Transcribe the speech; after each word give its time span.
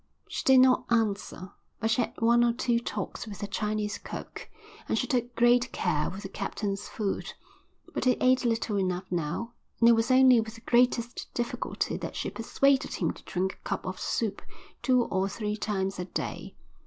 She 0.27 0.41
did 0.45 0.61
not 0.61 0.85
answer, 0.89 1.51
but 1.79 1.91
she 1.91 2.01
had 2.01 2.15
one 2.17 2.43
or 2.43 2.53
two 2.53 2.79
talks 2.79 3.27
with 3.27 3.37
the 3.37 3.45
Chinese 3.45 3.99
cook, 3.99 4.49
and 4.89 4.97
she 4.97 5.05
took 5.05 5.35
great 5.35 5.71
care 5.71 6.09
with 6.09 6.23
the 6.23 6.27
captain's 6.29 6.87
food. 6.89 7.31
But 7.93 8.05
he 8.05 8.13
ate 8.19 8.43
little 8.43 8.77
enough 8.79 9.05
now, 9.11 9.53
and 9.79 9.87
it 9.87 9.91
was 9.91 10.09
only 10.09 10.41
with 10.41 10.55
the 10.55 10.61
greatest 10.61 11.31
difficulty 11.35 11.97
that 11.97 12.15
she 12.15 12.31
persuaded 12.31 12.95
him 12.95 13.13
to 13.13 13.23
drink 13.25 13.53
a 13.53 13.57
cup 13.63 13.85
of 13.85 13.99
soup 13.99 14.41
two 14.81 15.03
or 15.03 15.29
three 15.29 15.55
times 15.55 15.99
a 15.99 16.05
day. 16.05 16.55